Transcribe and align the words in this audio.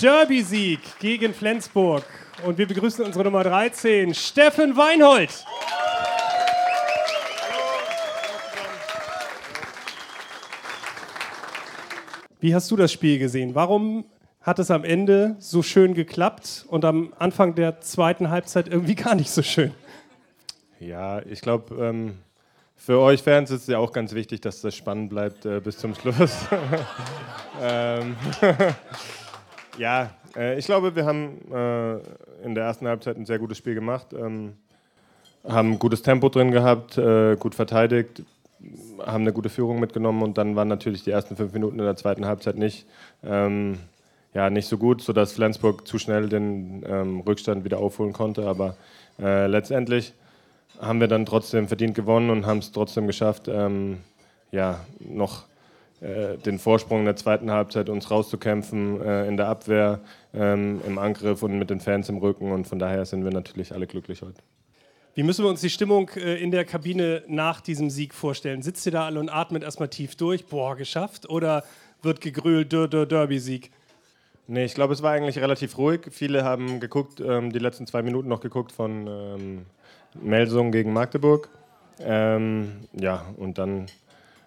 Derby-Sieg 0.00 0.78
gegen 1.00 1.34
Flensburg. 1.34 2.04
Und 2.44 2.56
wir 2.56 2.68
begrüßen 2.68 3.04
unsere 3.04 3.24
Nummer 3.24 3.42
13, 3.42 4.14
Steffen 4.14 4.76
Weinhold. 4.76 5.44
Wie 12.40 12.54
hast 12.54 12.70
du 12.70 12.76
das 12.76 12.92
Spiel 12.92 13.18
gesehen? 13.18 13.56
Warum 13.56 14.04
hat 14.40 14.60
es 14.60 14.70
am 14.70 14.84
Ende 14.84 15.34
so 15.40 15.64
schön 15.64 15.94
geklappt 15.94 16.64
und 16.68 16.84
am 16.84 17.12
Anfang 17.18 17.56
der 17.56 17.80
zweiten 17.80 18.30
Halbzeit 18.30 18.68
irgendwie 18.68 18.94
gar 18.94 19.16
nicht 19.16 19.30
so 19.30 19.42
schön? 19.42 19.72
Ja, 20.78 21.20
ich 21.26 21.40
glaube, 21.40 21.74
ähm, 21.74 22.18
für 22.76 23.00
euch 23.00 23.20
Fans 23.20 23.50
ist 23.50 23.62
es 23.62 23.66
ja 23.66 23.78
auch 23.78 23.92
ganz 23.92 24.14
wichtig, 24.14 24.40
dass 24.42 24.60
das 24.60 24.76
spannend 24.76 25.10
bleibt 25.10 25.44
äh, 25.44 25.58
bis 25.58 25.78
zum 25.78 25.96
Schluss. 25.96 26.46
ähm, 27.60 28.14
ja, 29.78 30.10
äh, 30.36 30.58
ich 30.58 30.66
glaube, 30.66 30.94
wir 30.94 31.06
haben 31.06 31.38
äh, 31.52 32.44
in 32.44 32.54
der 32.54 32.64
ersten 32.64 32.86
Halbzeit 32.86 33.16
ein 33.16 33.26
sehr 33.26 33.38
gutes 33.38 33.58
Spiel 33.58 33.74
gemacht, 33.74 34.08
ähm, 34.12 34.54
haben 35.46 35.78
gutes 35.78 36.02
Tempo 36.02 36.28
drin 36.28 36.50
gehabt, 36.50 36.98
äh, 36.98 37.36
gut 37.36 37.54
verteidigt, 37.54 38.22
haben 39.04 39.22
eine 39.22 39.32
gute 39.32 39.48
Führung 39.48 39.80
mitgenommen 39.80 40.22
und 40.22 40.36
dann 40.36 40.56
waren 40.56 40.68
natürlich 40.68 41.04
die 41.04 41.10
ersten 41.10 41.36
fünf 41.36 41.52
Minuten 41.52 41.78
in 41.78 41.84
der 41.84 41.96
zweiten 41.96 42.26
Halbzeit 42.26 42.56
nicht, 42.56 42.86
ähm, 43.24 43.78
ja, 44.34 44.50
nicht 44.50 44.68
so 44.68 44.76
gut, 44.76 45.00
sodass 45.00 45.32
Flensburg 45.32 45.86
zu 45.86 45.98
schnell 45.98 46.28
den 46.28 46.84
ähm, 46.86 47.20
Rückstand 47.20 47.64
wieder 47.64 47.78
aufholen 47.78 48.12
konnte. 48.12 48.46
Aber 48.46 48.76
äh, 49.18 49.46
letztendlich 49.46 50.12
haben 50.80 51.00
wir 51.00 51.08
dann 51.08 51.24
trotzdem 51.24 51.68
verdient 51.68 51.94
gewonnen 51.94 52.30
und 52.30 52.46
haben 52.46 52.58
es 52.58 52.72
trotzdem 52.72 53.06
geschafft, 53.06 53.48
ähm, 53.48 53.98
ja, 54.50 54.80
noch 55.00 55.44
den 56.00 56.58
Vorsprung 56.58 57.00
in 57.00 57.04
der 57.06 57.16
zweiten 57.16 57.50
Halbzeit 57.50 57.88
uns 57.88 58.10
rauszukämpfen, 58.10 59.00
äh, 59.00 59.26
in 59.26 59.36
der 59.36 59.48
Abwehr, 59.48 60.00
ähm, 60.32 60.80
im 60.86 60.98
Angriff 60.98 61.42
und 61.42 61.58
mit 61.58 61.70
den 61.70 61.80
Fans 61.80 62.08
im 62.08 62.18
Rücken. 62.18 62.52
Und 62.52 62.66
von 62.66 62.78
daher 62.78 63.04
sind 63.04 63.24
wir 63.24 63.32
natürlich 63.32 63.72
alle 63.72 63.86
glücklich 63.86 64.22
heute. 64.22 64.40
Wie 65.14 65.24
müssen 65.24 65.44
wir 65.44 65.48
uns 65.48 65.60
die 65.60 65.70
Stimmung 65.70 66.10
äh, 66.14 66.36
in 66.36 66.52
der 66.52 66.64
Kabine 66.64 67.24
nach 67.26 67.60
diesem 67.60 67.90
Sieg 67.90 68.14
vorstellen? 68.14 68.62
Sitzt 68.62 68.86
ihr 68.86 68.92
da 68.92 69.06
alle 69.06 69.18
und 69.18 69.28
atmet 69.28 69.64
erstmal 69.64 69.88
tief 69.88 70.14
durch? 70.14 70.46
Boah, 70.46 70.76
geschafft? 70.76 71.28
Oder 71.28 71.64
wird 72.02 72.20
gegrölt, 72.20 72.72
Dör, 72.72 72.86
Dör, 72.86 73.04
Derby-Sieg? 73.04 73.72
Nee, 74.46 74.64
ich 74.64 74.74
glaube, 74.74 74.92
es 74.92 75.02
war 75.02 75.10
eigentlich 75.12 75.40
relativ 75.40 75.76
ruhig. 75.76 76.02
Viele 76.10 76.44
haben 76.44 76.78
geguckt, 76.78 77.20
ähm, 77.20 77.52
die 77.52 77.58
letzten 77.58 77.88
zwei 77.88 78.02
Minuten 78.02 78.28
noch 78.28 78.40
geguckt 78.40 78.70
von 78.70 79.08
ähm, 79.08 79.66
Melsung 80.14 80.70
gegen 80.70 80.92
Magdeburg. 80.92 81.48
Ähm, 82.00 82.76
ja, 82.92 83.26
und 83.36 83.58
dann 83.58 83.86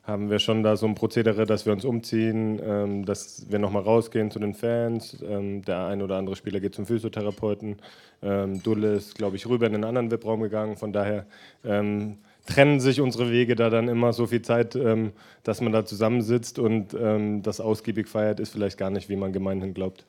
haben 0.04 0.32
wir 0.32 0.40
schon 0.40 0.64
da 0.64 0.76
so 0.78 0.88
ein 0.88 0.96
Prozedere, 0.96 1.46
dass 1.46 1.66
wir 1.66 1.74
uns 1.74 1.86
umziehen, 1.86 2.60
ähm, 2.64 3.06
dass 3.06 3.46
wir 3.50 3.60
nochmal 3.60 3.84
rausgehen 3.84 4.32
zu 4.32 4.40
den 4.40 4.56
Fans. 4.56 5.18
Ähm, 5.28 5.64
der 5.64 5.86
ein 5.86 6.02
oder 6.02 6.16
andere 6.18 6.36
Spieler 6.36 6.60
geht 6.60 6.74
zum 6.74 6.88
Physiotherapeuten. 6.88 7.78
Ähm, 8.24 8.64
Dulle 8.64 8.94
ist, 8.94 9.16
glaube 9.16 9.36
ich, 9.36 9.48
rüber 9.48 9.68
in 9.68 9.74
den 9.74 9.84
anderen 9.84 10.10
VIP-Raum 10.10 10.42
gegangen. 10.42 10.76
Von 10.76 10.92
daher 10.92 11.26
ähm, 11.64 12.18
trennen 12.48 12.80
sich 12.80 13.00
unsere 13.00 13.30
Wege 13.30 13.56
da 13.56 13.70
dann 13.70 13.88
immer 13.88 14.12
so 14.14 14.26
viel 14.26 14.42
Zeit, 14.42 14.76
ähm, 14.76 15.12
dass 15.44 15.62
man 15.62 15.72
da 15.72 15.86
zusammensitzt 15.86 16.58
und 16.58 16.96
ähm, 17.00 17.44
das 17.44 17.62
ausgiebig 17.62 18.08
feiert, 18.08 18.40
ist 18.40 18.52
vielleicht 18.52 18.80
gar 18.80 18.90
nicht, 18.90 19.08
wie 19.08 19.16
man 19.16 19.34
gemeinhin 19.34 19.74
glaubt. 19.76 20.06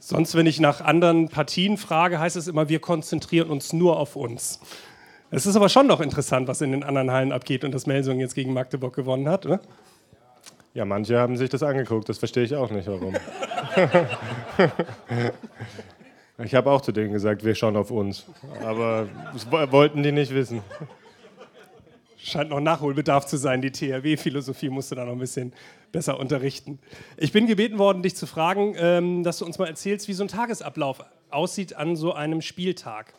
Sonst, 0.00 0.34
wenn 0.36 0.46
ich 0.46 0.60
nach 0.60 0.80
anderen 0.80 1.28
Partien 1.28 1.76
frage, 1.76 2.20
heißt 2.20 2.36
es 2.36 2.48
immer, 2.48 2.68
wir 2.68 2.78
konzentrieren 2.80 3.50
uns 3.50 3.72
nur 3.72 3.98
auf 3.98 4.16
uns. 4.16 4.60
Es 5.30 5.44
ist 5.44 5.56
aber 5.56 5.68
schon 5.68 5.86
noch 5.86 6.00
interessant, 6.00 6.48
was 6.48 6.62
in 6.62 6.72
den 6.72 6.82
anderen 6.82 7.10
Hallen 7.10 7.32
abgeht 7.32 7.62
und 7.62 7.72
dass 7.72 7.86
Melsung 7.86 8.18
jetzt 8.18 8.34
gegen 8.34 8.54
Magdeburg 8.54 8.94
gewonnen 8.94 9.28
hat, 9.28 9.44
oder? 9.44 9.60
Ja, 10.72 10.84
manche 10.84 11.18
haben 11.18 11.36
sich 11.36 11.50
das 11.50 11.62
angeguckt, 11.62 12.08
das 12.08 12.18
verstehe 12.18 12.44
ich 12.44 12.54
auch 12.54 12.70
nicht, 12.70 12.88
warum. 12.88 13.14
ich 16.44 16.54
habe 16.54 16.70
auch 16.70 16.80
zu 16.80 16.92
denen 16.92 17.12
gesagt, 17.12 17.44
wir 17.44 17.54
schauen 17.54 17.76
auf 17.76 17.90
uns. 17.90 18.24
Aber 18.64 19.08
das 19.32 19.50
wollten 19.50 20.02
die 20.02 20.12
nicht 20.12 20.32
wissen. 20.32 20.62
Scheint 22.16 22.50
noch 22.50 22.60
Nachholbedarf 22.60 23.26
zu 23.26 23.36
sein, 23.36 23.60
die 23.60 23.70
THW-Philosophie 23.70 24.70
musst 24.70 24.90
du 24.90 24.94
da 24.94 25.04
noch 25.04 25.12
ein 25.12 25.18
bisschen 25.18 25.52
besser 25.92 26.18
unterrichten. 26.18 26.78
Ich 27.16 27.32
bin 27.32 27.46
gebeten 27.46 27.78
worden, 27.78 28.02
dich 28.02 28.16
zu 28.16 28.26
fragen, 28.26 28.74
ähm, 28.78 29.24
dass 29.24 29.38
du 29.38 29.46
uns 29.46 29.58
mal 29.58 29.68
erzählst, 29.68 30.08
wie 30.08 30.14
so 30.14 30.24
ein 30.24 30.28
Tagesablauf 30.28 31.04
aussieht 31.30 31.76
an 31.76 31.96
so 31.96 32.12
einem 32.12 32.40
Spieltag. 32.40 33.14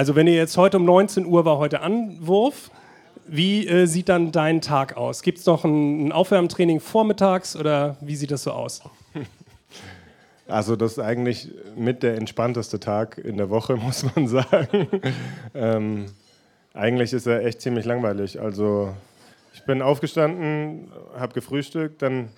Also 0.00 0.16
wenn 0.16 0.26
ihr 0.26 0.32
jetzt 0.32 0.56
heute 0.56 0.78
um 0.78 0.86
19 0.86 1.26
Uhr 1.26 1.44
war 1.44 1.58
heute 1.58 1.82
Anwurf, 1.82 2.70
wie 3.26 3.68
äh, 3.68 3.84
sieht 3.84 4.08
dann 4.08 4.32
dein 4.32 4.62
Tag 4.62 4.96
aus? 4.96 5.20
Gibt 5.20 5.36
es 5.40 5.44
noch 5.44 5.62
ein, 5.62 6.06
ein 6.06 6.10
Aufwärmtraining 6.12 6.80
vormittags 6.80 7.54
oder 7.54 7.98
wie 8.00 8.16
sieht 8.16 8.30
das 8.30 8.44
so 8.44 8.52
aus? 8.52 8.80
Also 10.48 10.74
das 10.74 10.92
ist 10.92 10.98
eigentlich 10.98 11.50
mit 11.76 12.02
der 12.02 12.16
entspannteste 12.16 12.80
Tag 12.80 13.18
in 13.18 13.36
der 13.36 13.50
Woche, 13.50 13.76
muss 13.84 14.04
man 14.16 14.26
sagen. 14.26 14.88
ähm, 15.54 16.06
eigentlich 16.72 17.12
ist 17.12 17.26
er 17.26 17.44
echt 17.44 17.60
ziemlich 17.60 17.84
langweilig. 17.84 18.40
Also 18.40 18.94
ich 19.52 19.62
bin 19.64 19.82
aufgestanden, 19.82 20.90
habe 21.16 21.34
gefrühstückt, 21.34 22.00
dann 22.00 22.30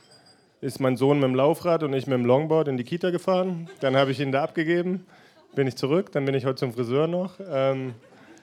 ist 0.60 0.80
mein 0.80 0.96
Sohn 0.96 1.20
mit 1.20 1.28
dem 1.28 1.36
Laufrad 1.36 1.84
und 1.84 1.94
ich 1.94 2.08
mit 2.08 2.18
dem 2.18 2.26
Longboard 2.26 2.66
in 2.66 2.76
die 2.76 2.84
Kita 2.84 3.10
gefahren. 3.10 3.70
Dann 3.78 3.96
habe 3.96 4.10
ich 4.10 4.18
ihn 4.18 4.32
da 4.32 4.42
abgegeben 4.42 5.06
bin 5.54 5.66
ich 5.66 5.76
zurück, 5.76 6.12
dann 6.12 6.24
bin 6.24 6.34
ich 6.34 6.44
heute 6.44 6.56
zum 6.56 6.72
Friseur 6.72 7.06
noch. 7.06 7.32
Ähm, 7.50 7.94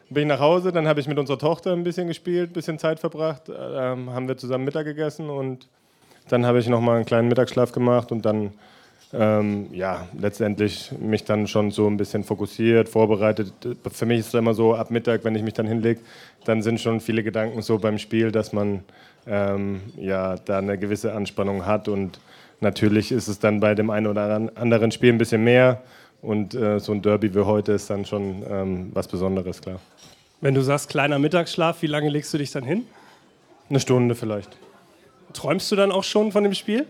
bin 0.09 0.23
ich 0.23 0.29
nach 0.29 0.39
Hause, 0.39 0.71
dann 0.71 0.87
habe 0.87 0.99
ich 0.99 1.07
mit 1.07 1.19
unserer 1.19 1.37
Tochter 1.37 1.73
ein 1.73 1.83
bisschen 1.83 2.07
gespielt, 2.07 2.51
ein 2.51 2.53
bisschen 2.53 2.79
Zeit 2.79 2.99
verbracht, 2.99 3.43
ähm, 3.49 4.09
haben 4.09 4.27
wir 4.27 4.37
zusammen 4.37 4.65
Mittag 4.65 4.85
gegessen 4.85 5.29
und 5.29 5.67
dann 6.29 6.45
habe 6.45 6.59
ich 6.59 6.67
nochmal 6.67 6.95
einen 6.95 7.05
kleinen 7.05 7.27
Mittagsschlaf 7.27 7.71
gemacht 7.71 8.11
und 8.11 8.25
dann 8.25 8.53
ähm, 9.11 9.67
ja, 9.71 10.07
letztendlich 10.17 10.91
mich 10.99 11.25
dann 11.25 11.47
schon 11.47 11.71
so 11.71 11.87
ein 11.87 11.97
bisschen 11.97 12.23
fokussiert, 12.23 12.89
vorbereitet. 12.89 13.53
Für 13.91 14.05
mich 14.05 14.19
ist 14.19 14.27
es 14.27 14.33
immer 14.35 14.53
so, 14.53 14.75
ab 14.75 14.91
Mittag, 14.91 15.23
wenn 15.23 15.35
ich 15.35 15.41
mich 15.41 15.53
dann 15.53 15.67
hinlege, 15.67 15.99
dann 16.45 16.61
sind 16.61 16.79
schon 16.79 16.99
viele 16.99 17.23
Gedanken 17.23 17.61
so 17.61 17.79
beim 17.79 17.97
Spiel, 17.97 18.31
dass 18.31 18.53
man 18.53 18.83
ähm, 19.25 19.81
ja, 19.97 20.35
da 20.37 20.59
eine 20.59 20.77
gewisse 20.77 21.13
Anspannung 21.13 21.65
hat 21.65 21.87
und 21.87 22.19
natürlich 22.61 23.11
ist 23.11 23.27
es 23.27 23.39
dann 23.39 23.59
bei 23.59 23.73
dem 23.73 23.89
einen 23.89 24.07
oder 24.07 24.51
anderen 24.55 24.91
Spiel 24.91 25.11
ein 25.11 25.17
bisschen 25.17 25.43
mehr 25.43 25.81
und 26.21 26.53
äh, 26.53 26.79
so 26.79 26.91
ein 26.91 27.01
Derby 27.01 27.33
wie 27.33 27.39
heute 27.39 27.71
ist 27.73 27.89
dann 27.89 28.05
schon 28.05 28.43
ähm, 28.49 28.91
was 28.93 29.07
Besonderes, 29.07 29.61
klar. 29.61 29.79
Wenn 30.41 30.53
du 30.53 30.61
sagst 30.61 30.89
kleiner 30.89 31.19
Mittagsschlaf, 31.19 31.81
wie 31.81 31.87
lange 31.87 32.09
legst 32.09 32.33
du 32.33 32.37
dich 32.37 32.51
dann 32.51 32.63
hin? 32.63 32.85
Eine 33.69 33.79
Stunde 33.79 34.15
vielleicht. 34.15 34.57
Träumst 35.33 35.71
du 35.71 35.75
dann 35.75 35.91
auch 35.91 36.03
schon 36.03 36.31
von 36.31 36.43
dem 36.43 36.53
Spiel? 36.53 36.85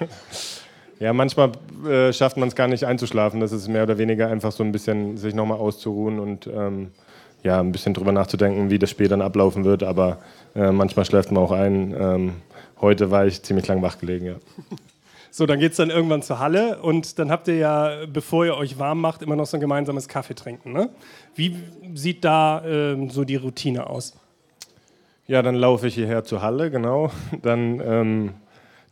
ja, 0.98 1.12
manchmal 1.12 1.52
äh, 1.86 2.12
schafft 2.12 2.36
man 2.36 2.48
es 2.48 2.54
gar 2.54 2.68
nicht 2.68 2.84
einzuschlafen. 2.84 3.40
Das 3.40 3.52
ist 3.52 3.68
mehr 3.68 3.84
oder 3.84 3.98
weniger 3.98 4.28
einfach 4.28 4.52
so 4.52 4.64
ein 4.64 4.72
bisschen 4.72 5.16
sich 5.16 5.34
nochmal 5.34 5.58
auszuruhen 5.58 6.18
und 6.18 6.46
ähm, 6.46 6.90
ja, 7.42 7.60
ein 7.60 7.72
bisschen 7.72 7.94
drüber 7.94 8.12
nachzudenken, 8.12 8.70
wie 8.70 8.78
das 8.78 8.90
Spiel 8.90 9.08
dann 9.08 9.22
ablaufen 9.22 9.64
wird. 9.64 9.82
Aber 9.82 10.18
äh, 10.54 10.72
manchmal 10.72 11.04
schläft 11.04 11.30
man 11.30 11.42
auch 11.42 11.52
ein. 11.52 11.94
Ähm, 11.98 12.32
heute 12.80 13.10
war 13.10 13.26
ich 13.26 13.42
ziemlich 13.42 13.66
lang 13.68 13.82
wach 13.82 13.98
gelegen, 13.98 14.26
ja. 14.26 14.34
So, 15.36 15.44
dann 15.44 15.60
geht 15.60 15.72
es 15.72 15.76
dann 15.76 15.90
irgendwann 15.90 16.22
zur 16.22 16.38
Halle 16.38 16.78
und 16.80 17.18
dann 17.18 17.30
habt 17.30 17.46
ihr 17.48 17.56
ja, 17.56 18.06
bevor 18.10 18.46
ihr 18.46 18.56
euch 18.56 18.78
warm 18.78 19.02
macht, 19.02 19.20
immer 19.20 19.36
noch 19.36 19.44
so 19.44 19.58
ein 19.58 19.60
gemeinsames 19.60 20.08
Kaffee 20.08 20.34
trinken. 20.34 20.72
Ne? 20.72 20.88
Wie 21.34 21.54
sieht 21.92 22.24
da 22.24 22.64
ähm, 22.64 23.10
so 23.10 23.22
die 23.22 23.36
Routine 23.36 23.90
aus? 23.90 24.16
Ja, 25.26 25.42
dann 25.42 25.54
laufe 25.54 25.88
ich 25.88 25.94
hierher 25.94 26.24
zur 26.24 26.40
Halle, 26.40 26.70
genau. 26.70 27.10
Dann 27.42 27.82
ähm, 27.84 28.32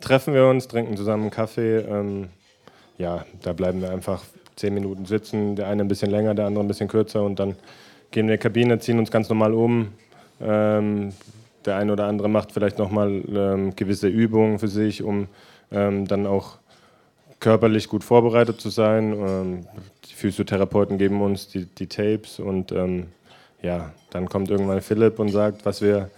treffen 0.02 0.34
wir 0.34 0.46
uns, 0.46 0.68
trinken 0.68 0.98
zusammen 0.98 1.30
Kaffee. 1.30 1.78
Ähm, 1.78 2.28
ja, 2.98 3.24
da 3.40 3.54
bleiben 3.54 3.80
wir 3.80 3.90
einfach 3.90 4.22
zehn 4.56 4.74
Minuten 4.74 5.06
sitzen, 5.06 5.56
der 5.56 5.68
eine 5.68 5.80
ein 5.80 5.88
bisschen 5.88 6.10
länger, 6.10 6.34
der 6.34 6.44
andere 6.44 6.62
ein 6.62 6.68
bisschen 6.68 6.88
kürzer 6.88 7.22
und 7.22 7.38
dann 7.38 7.56
gehen 8.10 8.26
wir 8.26 8.34
in 8.34 8.38
die 8.38 8.42
Kabine, 8.42 8.78
ziehen 8.80 8.98
uns 8.98 9.10
ganz 9.10 9.30
normal 9.30 9.54
um. 9.54 9.94
Ähm, 10.42 11.14
der 11.66 11.76
eine 11.76 11.92
oder 11.92 12.06
andere 12.06 12.28
macht 12.28 12.52
vielleicht 12.52 12.78
nochmal 12.78 13.22
ähm, 13.28 13.76
gewisse 13.76 14.08
Übungen 14.08 14.58
für 14.58 14.68
sich, 14.68 15.02
um 15.02 15.28
ähm, 15.70 16.06
dann 16.06 16.26
auch 16.26 16.58
körperlich 17.40 17.88
gut 17.88 18.04
vorbereitet 18.04 18.60
zu 18.60 18.70
sein. 18.70 19.12
Ähm, 19.12 19.66
die 20.04 20.14
Physiotherapeuten 20.14 20.98
geben 20.98 21.20
uns 21.22 21.48
die, 21.48 21.66
die 21.66 21.86
Tapes 21.86 22.38
und 22.38 22.72
ähm, 22.72 23.08
ja, 23.62 23.92
dann 24.10 24.28
kommt 24.28 24.50
irgendwann 24.50 24.80
Philipp 24.80 25.18
und 25.18 25.30
sagt, 25.30 25.64
was 25.64 25.80
wir 25.80 26.10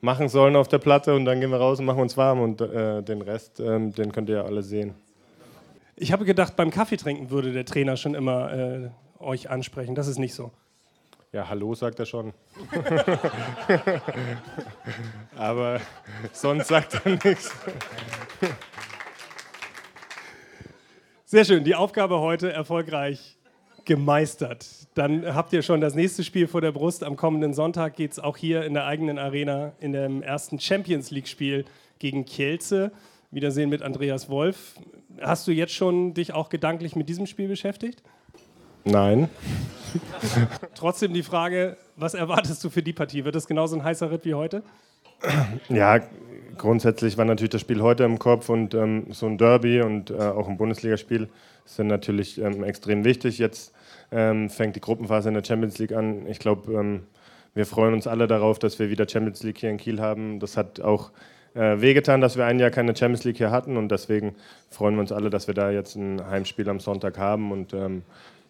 machen 0.00 0.28
sollen 0.28 0.54
auf 0.54 0.68
der 0.68 0.78
Platte 0.78 1.14
und 1.14 1.24
dann 1.24 1.40
gehen 1.40 1.50
wir 1.50 1.58
raus 1.58 1.80
und 1.80 1.86
machen 1.86 2.00
uns 2.00 2.16
warm 2.16 2.40
und 2.40 2.60
äh, 2.60 3.02
den 3.02 3.22
Rest, 3.22 3.60
ähm, 3.60 3.92
den 3.94 4.12
könnt 4.12 4.28
ihr 4.28 4.36
ja 4.36 4.44
alle 4.44 4.62
sehen. 4.62 4.94
Ich 5.96 6.12
habe 6.12 6.24
gedacht, 6.24 6.56
beim 6.56 6.70
Kaffeetrinken 6.70 7.30
würde 7.30 7.52
der 7.52 7.64
Trainer 7.64 7.96
schon 7.96 8.14
immer 8.14 8.52
äh, 8.52 8.90
euch 9.20 9.48
ansprechen. 9.50 9.94
Das 9.94 10.08
ist 10.08 10.18
nicht 10.18 10.34
so. 10.34 10.50
Ja, 11.34 11.48
hallo 11.48 11.74
sagt 11.74 11.98
er 11.98 12.06
schon. 12.06 12.32
Aber 15.36 15.80
sonst 16.32 16.68
sagt 16.68 17.04
er 17.04 17.10
nichts. 17.24 17.50
Sehr 21.24 21.44
schön, 21.44 21.64
die 21.64 21.74
Aufgabe 21.74 22.20
heute 22.20 22.52
erfolgreich 22.52 23.36
gemeistert. 23.84 24.64
Dann 24.94 25.34
habt 25.34 25.52
ihr 25.52 25.62
schon 25.62 25.80
das 25.80 25.96
nächste 25.96 26.22
Spiel 26.22 26.46
vor 26.46 26.60
der 26.60 26.70
Brust. 26.70 27.02
Am 27.02 27.16
kommenden 27.16 27.52
Sonntag 27.52 27.96
geht 27.96 28.12
es 28.12 28.20
auch 28.20 28.36
hier 28.36 28.64
in 28.64 28.74
der 28.74 28.86
eigenen 28.86 29.18
Arena 29.18 29.72
in 29.80 29.92
dem 29.92 30.22
ersten 30.22 30.60
Champions 30.60 31.10
League-Spiel 31.10 31.64
gegen 31.98 32.26
Kielce. 32.26 32.92
Wiedersehen 33.32 33.70
mit 33.70 33.82
Andreas 33.82 34.28
Wolf. 34.28 34.76
Hast 35.20 35.48
du 35.48 35.50
jetzt 35.50 35.74
schon 35.74 36.14
dich 36.14 36.32
auch 36.32 36.48
gedanklich 36.48 36.94
mit 36.94 37.08
diesem 37.08 37.26
Spiel 37.26 37.48
beschäftigt? 37.48 38.04
Nein. 38.84 39.28
Trotzdem 40.74 41.12
die 41.12 41.22
Frage, 41.22 41.76
was 41.96 42.14
erwartest 42.14 42.62
du 42.64 42.70
für 42.70 42.82
die 42.82 42.92
Partie? 42.92 43.24
Wird 43.24 43.36
es 43.36 43.46
genauso 43.46 43.76
ein 43.76 43.84
heißer 43.84 44.10
Ritt 44.10 44.24
wie 44.24 44.34
heute? 44.34 44.62
Ja, 45.68 46.00
grundsätzlich 46.58 47.16
war 47.16 47.24
natürlich 47.24 47.50
das 47.50 47.60
Spiel 47.60 47.80
heute 47.80 48.04
im 48.04 48.18
Kopf 48.18 48.48
und 48.48 48.74
ähm, 48.74 49.06
so 49.10 49.26
ein 49.26 49.38
Derby 49.38 49.80
und 49.80 50.10
äh, 50.10 50.14
auch 50.14 50.48
ein 50.48 50.56
Bundesligaspiel 50.56 51.28
sind 51.64 51.86
natürlich 51.86 52.38
ähm, 52.38 52.62
extrem 52.62 53.04
wichtig. 53.04 53.38
Jetzt 53.38 53.72
ähm, 54.12 54.50
fängt 54.50 54.76
die 54.76 54.80
Gruppenphase 54.80 55.28
in 55.28 55.34
der 55.34 55.44
Champions 55.44 55.78
League 55.78 55.92
an. 55.92 56.26
Ich 56.26 56.38
glaube, 56.38 56.72
ähm, 56.72 57.04
wir 57.54 57.66
freuen 57.66 57.94
uns 57.94 58.06
alle 58.06 58.26
darauf, 58.26 58.58
dass 58.58 58.78
wir 58.78 58.90
wieder 58.90 59.08
Champions 59.08 59.42
League 59.42 59.58
hier 59.58 59.70
in 59.70 59.78
Kiel 59.78 60.00
haben. 60.00 60.40
Das 60.40 60.56
hat 60.56 60.80
auch 60.80 61.10
äh, 61.54 61.80
wehgetan, 61.80 62.20
dass 62.20 62.36
wir 62.36 62.44
ein 62.44 62.58
Jahr 62.58 62.70
keine 62.70 62.96
Champions 62.96 63.24
League 63.24 63.38
hier 63.38 63.50
hatten 63.50 63.76
und 63.76 63.88
deswegen 63.90 64.34
freuen 64.70 64.94
wir 64.96 65.00
uns 65.00 65.12
alle, 65.12 65.30
dass 65.30 65.46
wir 65.46 65.54
da 65.54 65.70
jetzt 65.70 65.94
ein 65.94 66.24
Heimspiel 66.28 66.68
am 66.68 66.80
Sonntag 66.80 67.16
haben 67.16 67.52
und 67.52 67.72
ähm, 67.72 68.02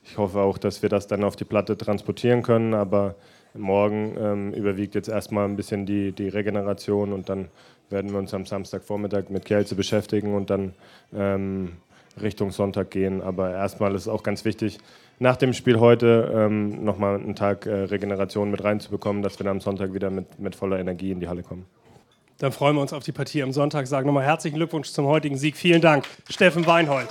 ich 0.04 0.18
hoffe 0.18 0.40
auch, 0.40 0.58
dass 0.58 0.82
wir 0.82 0.88
das 0.88 1.06
dann 1.06 1.24
auf 1.24 1.36
die 1.36 1.44
Platte 1.44 1.76
transportieren 1.76 2.42
können, 2.42 2.74
aber 2.74 3.14
morgen 3.54 4.16
ähm, 4.18 4.52
überwiegt 4.52 4.94
jetzt 4.94 5.08
erstmal 5.08 5.46
ein 5.46 5.56
bisschen 5.56 5.86
die, 5.86 6.12
die 6.12 6.28
Regeneration 6.28 7.12
und 7.12 7.28
dann 7.28 7.48
werden 7.90 8.12
wir 8.12 8.18
uns 8.18 8.34
am 8.34 8.44
Samstagvormittag 8.44 9.28
mit 9.28 9.44
Kielce 9.44 9.74
beschäftigen 9.74 10.34
und 10.34 10.50
dann 10.50 10.74
ähm, 11.14 11.72
Richtung 12.20 12.50
Sonntag 12.50 12.90
gehen. 12.90 13.22
Aber 13.22 13.50
erstmal 13.52 13.94
ist 13.94 14.02
es 14.02 14.08
auch 14.08 14.22
ganz 14.22 14.44
wichtig, 14.44 14.78
nach 15.18 15.36
dem 15.36 15.52
Spiel 15.52 15.78
heute 15.78 16.32
ähm, 16.34 16.84
nochmal 16.84 17.16
einen 17.16 17.36
Tag 17.36 17.66
äh, 17.66 17.72
Regeneration 17.72 18.50
mit 18.50 18.64
reinzubekommen, 18.64 19.22
dass 19.22 19.38
wir 19.38 19.44
dann 19.44 19.56
am 19.56 19.60
Sonntag 19.60 19.94
wieder 19.94 20.10
mit, 20.10 20.38
mit 20.38 20.56
voller 20.56 20.78
Energie 20.78 21.12
in 21.12 21.20
die 21.20 21.28
Halle 21.28 21.42
kommen. 21.42 21.66
Dann 22.38 22.50
freuen 22.50 22.74
wir 22.74 22.82
uns 22.82 22.92
auf 22.92 23.04
die 23.04 23.12
Partie 23.12 23.42
am 23.42 23.52
Sonntag. 23.52 23.86
Sagen 23.86 24.06
nochmal 24.06 24.24
herzlichen 24.24 24.56
Glückwunsch 24.56 24.90
zum 24.90 25.06
heutigen 25.06 25.36
Sieg. 25.36 25.56
Vielen 25.56 25.80
Dank, 25.80 26.04
Steffen 26.28 26.66
Weinhold. 26.66 27.08